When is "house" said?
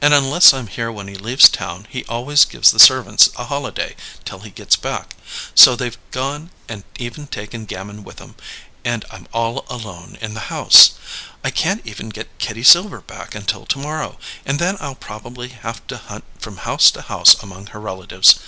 10.54-10.92, 16.58-16.92, 17.02-17.34